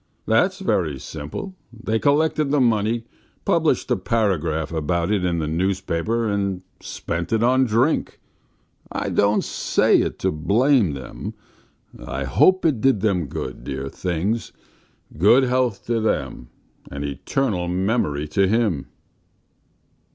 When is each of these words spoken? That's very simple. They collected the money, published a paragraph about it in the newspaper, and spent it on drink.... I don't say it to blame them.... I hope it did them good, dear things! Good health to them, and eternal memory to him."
That's 0.25 0.57
very 0.57 0.97
simple. 0.97 1.53
They 1.71 1.99
collected 1.99 2.49
the 2.49 2.59
money, 2.59 3.03
published 3.45 3.91
a 3.91 3.95
paragraph 3.95 4.71
about 4.71 5.11
it 5.11 5.23
in 5.23 5.37
the 5.37 5.45
newspaper, 5.47 6.27
and 6.27 6.63
spent 6.79 7.31
it 7.31 7.43
on 7.43 7.65
drink.... 7.65 8.19
I 8.91 9.09
don't 9.11 9.43
say 9.43 10.01
it 10.01 10.17
to 10.17 10.31
blame 10.31 10.95
them.... 10.95 11.35
I 12.03 12.23
hope 12.23 12.65
it 12.65 12.81
did 12.81 13.01
them 13.01 13.27
good, 13.27 13.63
dear 13.63 13.89
things! 13.89 14.51
Good 15.19 15.43
health 15.43 15.85
to 15.85 15.99
them, 15.99 16.49
and 16.91 17.03
eternal 17.05 17.67
memory 17.67 18.27
to 18.29 18.47
him." 18.47 18.87